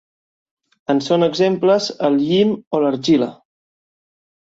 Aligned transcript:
En 0.93 1.01
són 1.09 1.27
exemples 1.27 1.91
el 2.09 2.19
llim 2.25 2.57
o 2.79 2.83
l'argila. 2.87 3.33